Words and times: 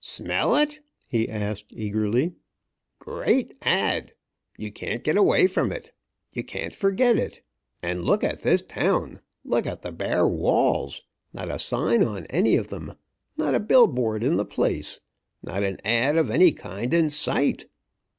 "Smell 0.00 0.54
it?" 0.56 0.80
he 1.08 1.26
asked 1.30 1.72
eagerly. 1.74 2.34
"Great 2.98 3.54
'ad.!' 3.62 4.12
You 4.58 4.70
can't 4.70 5.02
get 5.02 5.16
away 5.16 5.46
from 5.46 5.72
it. 5.72 5.92
You 6.34 6.44
can't 6.44 6.74
forget 6.74 7.16
it. 7.16 7.40
And 7.82 8.04
look 8.04 8.22
at 8.22 8.42
this 8.42 8.60
town. 8.60 9.22
Look 9.44 9.64
at 9.66 9.80
the 9.80 9.90
bare 9.90 10.28
walls! 10.28 11.00
Not 11.32 11.50
a 11.50 11.58
sign 11.58 12.04
on 12.04 12.26
any 12.26 12.54
of 12.56 12.68
them! 12.68 12.96
Not 13.38 13.54
a 13.54 13.60
bill 13.60 13.86
board 13.86 14.22
in 14.22 14.36
the 14.36 14.44
place! 14.44 15.00
Not 15.42 15.62
an 15.62 15.78
'ad.' 15.86 16.18
of 16.18 16.30
any 16.30 16.52
kind 16.52 16.92
in 16.92 17.08
sight! 17.08 17.64